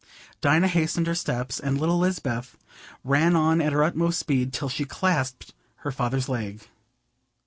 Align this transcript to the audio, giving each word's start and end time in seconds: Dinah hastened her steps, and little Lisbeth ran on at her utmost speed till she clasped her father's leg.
Dinah 0.41 0.67
hastened 0.69 1.05
her 1.05 1.13
steps, 1.13 1.59
and 1.59 1.77
little 1.79 1.99
Lisbeth 1.99 2.57
ran 3.03 3.35
on 3.35 3.61
at 3.61 3.71
her 3.71 3.83
utmost 3.83 4.17
speed 4.17 4.51
till 4.51 4.67
she 4.67 4.83
clasped 4.83 5.53
her 5.75 5.91
father's 5.91 6.27
leg. 6.27 6.63